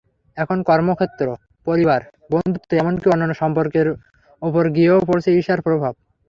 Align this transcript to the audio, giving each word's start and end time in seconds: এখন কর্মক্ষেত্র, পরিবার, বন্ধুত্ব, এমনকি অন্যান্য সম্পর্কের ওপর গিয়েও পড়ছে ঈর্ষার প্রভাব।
এখন 0.37 0.57
কর্মক্ষেত্র, 0.63 1.25
পরিবার, 1.67 2.01
বন্ধুত্ব, 2.31 2.69
এমনকি 2.75 3.05
অন্যান্য 3.09 3.35
সম্পর্কের 3.41 3.87
ওপর 4.41 4.63
গিয়েও 4.75 4.99
পড়ছে 5.07 5.29
ঈর্ষার 5.37 5.59
প্রভাব। 5.67 5.93